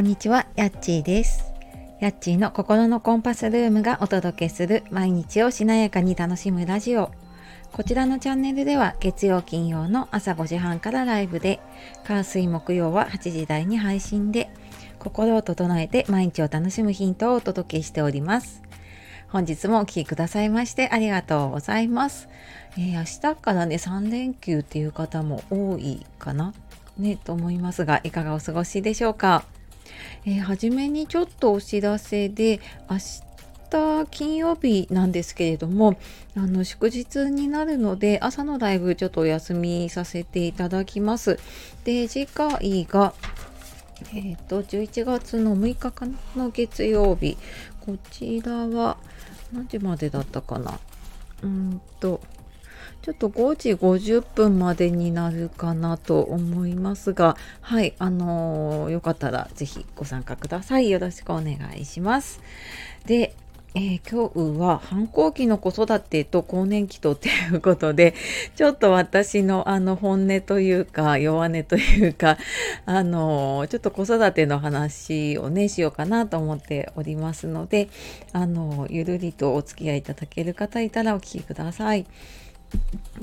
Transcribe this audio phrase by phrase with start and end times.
[0.00, 1.52] こんにちは、やっちーです。
[2.00, 7.10] やっちーの心のコンパスルームがお届けする毎日をしなやかに楽しむラジオ。
[7.70, 11.60] こちらのチャンネルでは月曜金曜の朝5時半からライブで、
[12.04, 14.48] 火水木曜は8時台に配信で、
[14.98, 18.62] 心を整えて毎日を楽しむヒントをお届けしております。
[19.28, 22.30] 本日もお聴きくださいましてありがとうございます。
[22.78, 26.54] えー、明日からね、3連休っていう方も多いかな？
[26.96, 29.44] ね、と思いますが、いかがお過ごしでしょうか？
[30.24, 32.98] えー、初めにちょっとお知らせで、明
[33.70, 35.98] 日金曜日なんですけれども、
[36.36, 41.38] あの祝日になるので、朝のライブちょっとお休みさせていただきます。
[41.84, 43.14] で、次回が、
[44.14, 47.36] えっ、ー、と、11月の6日かの月曜日、
[47.80, 48.96] こちらは、
[49.52, 50.78] 何時までだったかな？
[51.42, 52.20] うんと、
[53.02, 60.90] ちょっと5時50分までになるかなと思いますが、はい、あのー、よかったらぜひご参加ください。
[60.90, 62.40] よろしくお願いします。
[63.06, 63.34] で、
[63.74, 68.14] えー、今日は反抗期の子育てと更年期とっていうことで、
[68.56, 72.36] ちょっと私のあの本音というか弱音というか、
[72.84, 77.88] あのちょっと子育ての話をね、しようかなと思っておりますので、
[78.32, 82.06] あのゆるりとお付き合いいただける方いたらお聞きください。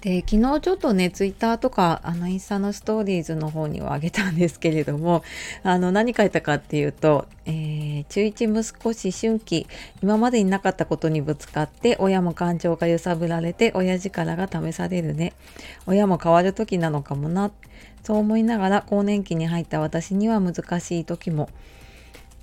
[0.00, 5.22] で昨日ちょっとねツイッターとかあのインスタのストーリーズの方にはあげたんですけれども
[5.64, 9.66] あの何書いたかっていうと、えー、中1息子思春期。
[10.02, 15.32] 今までになかったことにぶつかって親も感情が揺さぶられて親力が試されるね。
[15.86, 17.50] 親も変わる時なのかもな。
[18.02, 21.48] そう思いながら更年期に入った私には難しい時も。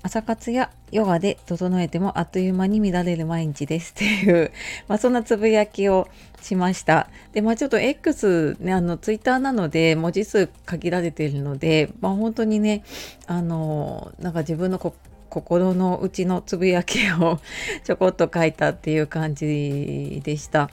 [0.04, 4.52] 朝活やヨガで整えてもあっという間に乱れる毎日ですっていう、
[4.90, 6.10] まあ、そんなつぶやきを
[6.42, 7.10] しました。
[7.32, 12.84] で、まあちょっと X ね、あのツイッターなので文字数限られているので、まあ本当にね、
[13.28, 14.94] あの、なんか自分の
[15.30, 17.40] 心の内のつぶやきを
[17.86, 20.70] ちょこっと書いたっていう感じでした。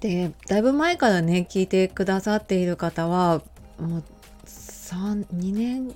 [0.00, 3.42] で、だいぶ前からね、聞いてくださっている方は、
[3.80, 4.02] もう
[4.44, 5.94] 3、2年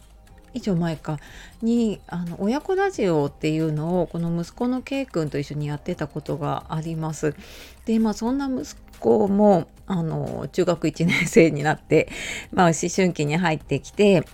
[0.54, 1.18] 以上前か
[1.62, 7.34] にあの親子ラジオっていうのをこの息子の K 君と一緒にやってたことがあります。
[7.86, 12.08] でまあそんな息子もあの中学1年生になって、
[12.52, 14.24] まあ、思春期に入ってきて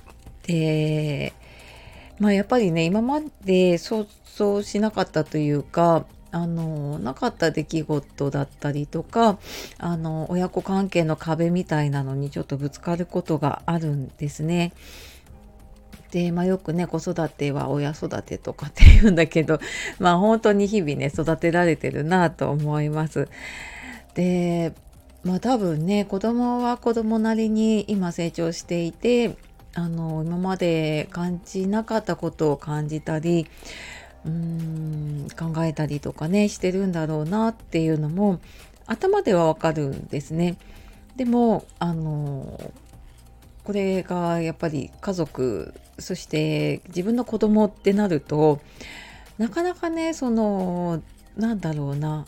[0.46, 1.32] で
[2.18, 9.38] まあやっぱりね今まで想像しなかったというかあのなかった出来事だったりとか
[9.78, 14.72] あの親子関係の壁みたいなのにちょっとぶつかることがあるんですね。
[16.10, 19.60] で、まあ、よくね子育ては親育てとかって言うんだけど
[19.98, 23.28] まあ本当に日々ね育てられてるなと思います。
[24.14, 24.72] で
[25.24, 29.36] まあ多分ね子供は子供なりに今成長していて
[29.74, 33.46] あの今まで感じなかったことを感じたり
[34.25, 38.40] うーん考えたりとかねしてるんだろうなっていうのも
[38.86, 40.56] 頭ではわかるんですね。
[41.16, 42.72] でもあの
[43.68, 48.62] これがやっぱり家族そして自分の子供ってなると
[49.36, 51.02] なかなかねその
[51.36, 52.24] なんだろうな、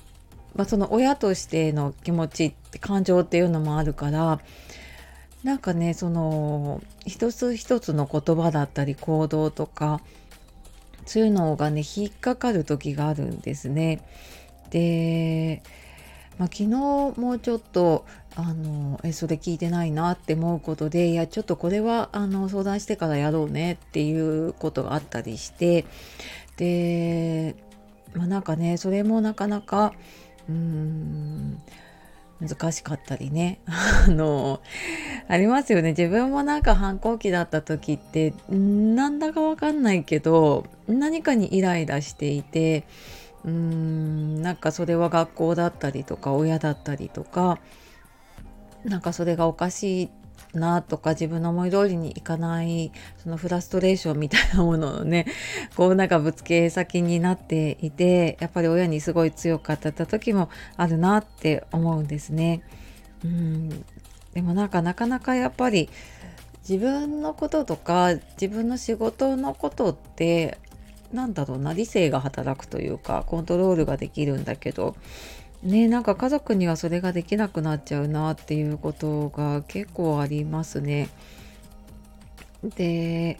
[0.54, 4.38] まあ、その親としての気持ち感情っていうのもあるから
[5.42, 10.02] なんかねその一つ一つの言葉だったり行動とか
[11.06, 14.02] そういうのがね引っかかる時があるんですね。
[14.68, 15.62] で
[16.40, 25.84] まあ、昨日もうちょっとあのえそれ聞いてないなって思うことでいやちょっとこれはあの相談してからやろうねっていうことがあったりして
[26.56, 27.56] で
[28.14, 29.92] まあなんかねそれもなかなか
[30.48, 31.60] うん
[32.40, 33.60] 難しかったりね。
[34.06, 34.60] あの
[35.28, 35.90] ありますよね。
[35.90, 42.84] 自分もなんか反抗期だった時ってなんだかわかんないけど何かにイライラしていて
[43.44, 47.58] うーんなんかそれは学校だったりとか親だったりとか
[48.84, 50.10] なんかそれがおかしい
[50.54, 55.26] なとか自分の思い通りにいかないそのフラストレーションみたいなもののね
[55.76, 62.62] こうなんかぶつけ先になっていてやっぱり親にすごい強かった時もあるなって思うんですね。
[63.24, 63.84] うん
[64.32, 65.90] でもなんかなかなかやっぱり
[66.68, 70.58] 自分のこととか自分の仕事のことって
[71.12, 74.96] なんだろうな理性が働くというかコントロールができるんだけど
[75.62, 81.08] ねなんか家族にはそれができなくなっちゃうなっていうことが結構ありますね。
[82.76, 83.38] で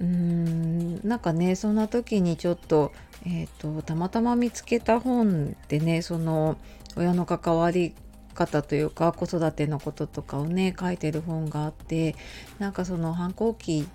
[0.00, 2.92] うーんなんかねそんな時にちょっと,、
[3.24, 6.56] えーと、たまたま見つけた本でねその
[6.96, 7.94] 親の関わり
[8.34, 12.16] 方というか子育てのこととかをね書いてる本があって
[12.58, 13.86] なんかその反抗期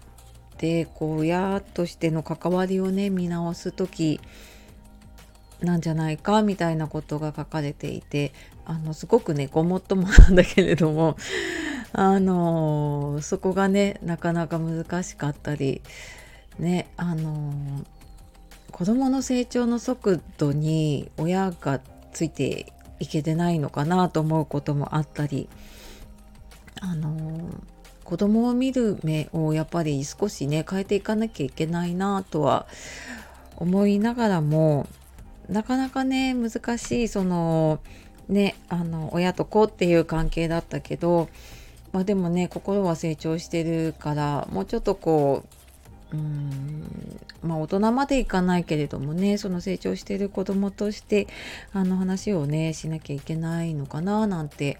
[0.58, 4.20] でこう親としての関わりをね見直す時
[5.62, 8.32] なんじゃないかみたいなことが書かれていて
[8.66, 11.18] あのすごくねごもっともなんだけれども
[11.94, 15.82] あのそこがねなかなか難しかったり
[16.60, 17.54] ねあの
[18.72, 21.80] 子どもの成長の速度に親が
[22.12, 25.50] ついていけてないのかなと思うこともあったり
[26.82, 27.50] あの
[28.08, 32.66] 子供を見る目をやっぱり少しね変えていかなきゃいけないなとは
[33.58, 34.88] 思いながらも
[35.50, 37.82] なかなかね難しいその
[38.30, 41.28] ねあの親と子っていう関係だったけど、
[41.92, 45.44] まあ、でもね心は成長してるからもうちょっとこ
[46.14, 51.28] ううんまあ大人までいかないけれどもねその成長してる子供として
[51.74, 54.78] あの話をねしなきゃいけないのかななんて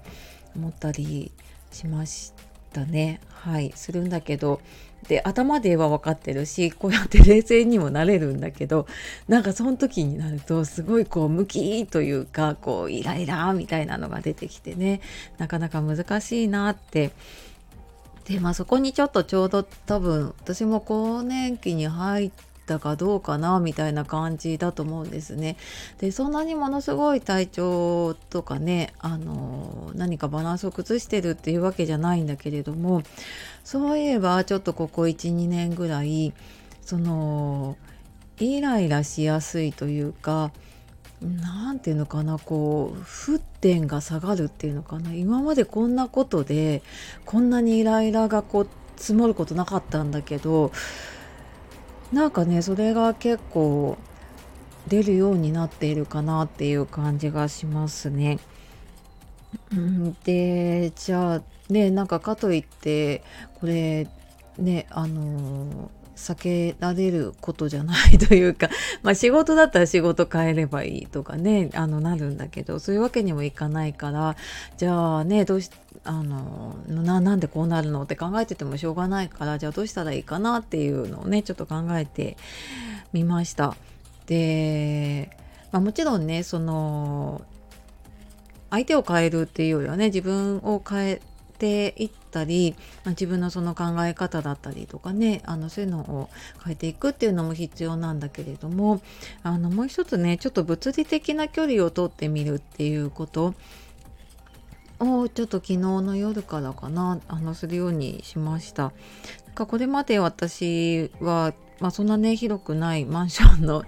[0.56, 1.34] 思ったり
[1.74, 2.32] しまし
[2.74, 3.20] だね。
[3.30, 3.72] はい。
[3.76, 4.62] するんだけど
[5.08, 8.88] で頭では分かってるしこうやって冷静にもなれるんだけど
[9.28, 15.02] なんかその時になるとすごいこうムキというかこうイライラみたいなのが出てきてね
[15.38, 17.12] なかなか難しいなって。
[18.26, 22.32] でまあそこにちょっとちょうど多分私も更年期に入っ
[22.68, 25.58] たかどうかなみたいな感じだと思うんですね。
[26.00, 33.02] でそんなにものすごい体調とかねあの何かバランスを崩してるっていうわけじゃないんだけれども
[33.64, 36.34] そういえばちょっとここ12年ぐらい
[36.84, 37.78] その
[38.40, 40.52] イライラしやすいというか
[41.22, 46.84] 何て言うのかなこう沸点が下がるっていうのかな今までこんなことで
[47.26, 48.68] こんなにイライラがこう
[48.98, 50.72] 積もることなかったんだけど
[52.12, 53.98] なんかねそれが結構
[54.88, 58.40] 出るようになっているかなっていう感じがしますね。
[60.24, 63.24] でじゃあねなんかかといって
[63.60, 64.08] これ
[64.58, 68.70] ねあの避けられることじゃないというか
[69.04, 74.36] まあ仕事だったら仕事変えればいいとかねあのなるんだけどそういうわけにもいかないから
[74.78, 75.70] じゃあねどうし
[76.04, 82.38] あのなんでこうなるのって考えててもしょうがないからじゃあどうしたらいいかなっていうのをねちょっと考えて
[83.14, 83.76] みました。
[84.26, 85.30] で、
[85.72, 87.42] まあ、もちろんねその
[88.70, 91.22] 相手を変えるっていうよりはね自分を変え
[91.58, 96.30] ていったり、まあ、自分のその考え方だったりとかねあのそういうのを
[96.64, 99.02] 変えていくっていうのも必要なんだけれども
[99.44, 103.56] あのもう一つねちょっと物理的な距離をとってみるっていうこと
[105.00, 108.94] をちょっと昨日の夜からかなあのするようにしました。
[109.46, 113.84] なんかこれまで私は、まあ、そんなね広くない マンションの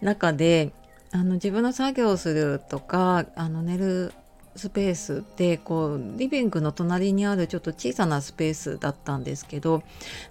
[0.00, 0.72] 中で
[1.10, 4.12] あの自分の作業をするとかあの寝る
[4.54, 9.82] スペースでこうリビングの隣にあるちょっと小さなスペースだったんですけど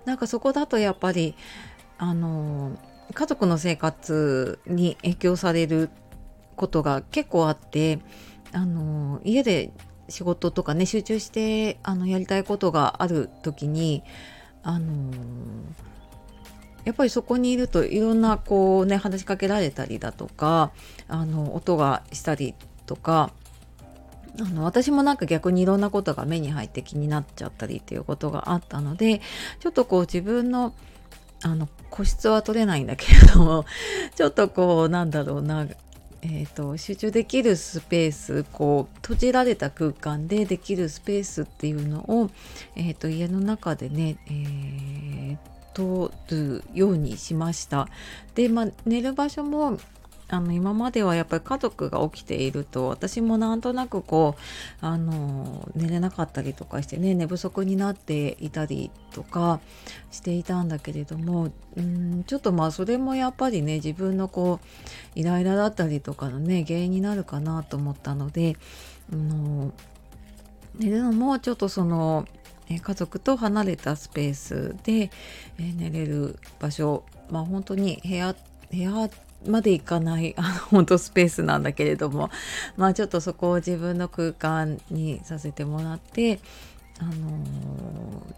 [0.05, 1.35] なんかそこだとやっぱり
[1.97, 2.77] あの
[3.13, 5.89] 家族の生活に影響される
[6.55, 7.99] ことが結構あって
[8.51, 9.71] あの家で
[10.09, 14.03] 仕事とかね集中してあのやりたいことがある時に
[14.63, 15.11] あの
[16.83, 20.71] やっぱりそこにいるといろんなこうね話しかけられたりだとか
[21.07, 23.31] あの音がしたりとか
[24.39, 29.21] あの私もなんか逆にいろんなことが目に入って気になっちゃったりっていうことがあったので
[29.59, 30.73] ちょっとこう自分の
[31.43, 33.65] あの個室は取れないんだけれども
[34.15, 35.67] ちょっとこうなんだろうな
[36.23, 42.29] えーと、集中できるスペースこう閉じられた空間でできるスペースっていうのを、
[42.75, 45.37] えーと、家の中でね、えー、
[45.73, 47.87] 取るようにしました。
[48.35, 49.79] で、まあ、寝る場所も
[50.31, 54.35] あの今まではやっぱり家族が起きていると私もなんとなくこ
[54.81, 59.59] うあの寝れなかったりとかしてね寝不足になっていたりとか
[60.09, 68.55] していたんだけれどもうんちょっとまあそれもやっぱりね自分のこうイライラだったりとかのね原因になるかなと思ったので、
[69.11, 69.73] うん、
[70.75, 72.25] 寝るのもちょっとその
[72.69, 75.11] 家族と離れたスペースで、
[75.57, 78.33] 寝れる場所まあ本当に部屋
[78.71, 79.09] 部屋
[79.47, 82.29] まで行かない あの本当スペースなんだけれども。
[82.77, 86.39] まあちょっとそこを自分の空間にさせてもらって
[86.99, 87.11] あの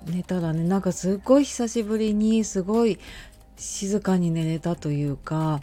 [0.06, 3.00] ー、寝たらねなんかすっごい久しぶりにすごい
[3.58, 5.62] 静かに寝れたというか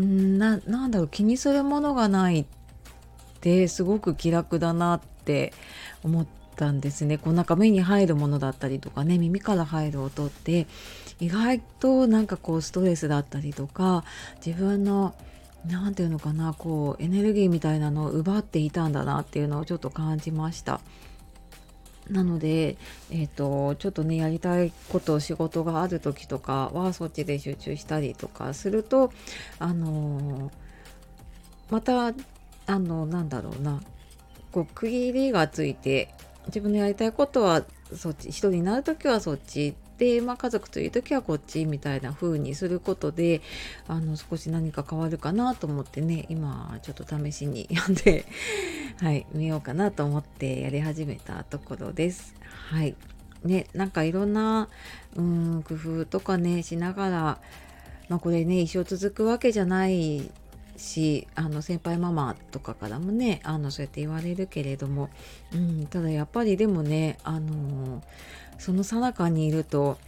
[0.00, 2.46] んななんだろう気にするものがないっ
[3.40, 5.52] てすごく気楽だなって
[6.02, 6.26] 思っ
[6.56, 7.18] たんですね。
[7.18, 10.66] こうなんか目に入るものだったりとかね耳から入る音って
[11.20, 14.04] 意外となんかこうストレスだったりとか
[14.44, 15.14] 自分の
[15.66, 20.80] 何て言うのかなこうエネルギーみたいなのを奪っていたんだなっていうのをちょっと感じました。
[22.10, 22.78] なので、
[23.10, 29.12] えーと、ちょっとねやりたいこと仕事がある時とかはそっちで集中したりとかすると
[29.58, 30.50] あのー、
[31.68, 32.14] また
[32.66, 33.82] あのなんだろうな
[34.52, 36.08] こう区切りがついて
[36.46, 43.42] 自分のやりたいことはそっち一人になる時はそっちで、まあ、家族という時はこっちみたいな風にすることで
[43.88, 48.24] あの少し何か変わるかなと思ってね今ちょっと試しに読ん で
[49.00, 52.34] はい見ようかなと思ってやり始めたところです。
[52.70, 52.94] はい
[53.44, 54.68] ね、なんかいろんな
[55.14, 57.38] うん工夫とかねしながら、
[58.08, 60.30] まあ、これね一生続くわけじゃない
[60.78, 65.10] しあの先輩ママとかからもねあのそうやって言われるけれども、
[65.52, 68.02] うん、ただやっぱりでもねあの
[68.58, 69.98] その最中にいると、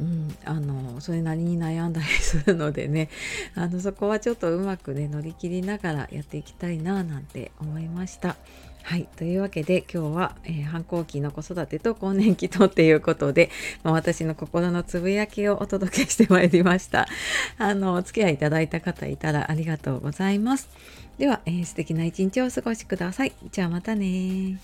[0.00, 3.08] うん、あのそれなりに悩んだりするのでね
[3.54, 8.36] あのそこはちょっとうまくね乗り切りながらやっていきたいななんて思いました。
[8.82, 9.08] はい。
[9.16, 13.50] というわけで今日は、えー、反抗期の子育てと更年期とっていうことで、
[13.82, 17.06] まあ、私の心のつぶやきをお届けしてまいりました。
[17.58, 20.68] あのお付き合いいただいた方いたらありがとうございます。
[21.18, 23.32] では、えー、素敵な一日をお過ごしください。
[23.50, 24.58] じゃあまたね